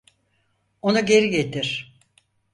[0.81, 1.95] Onu geri getir!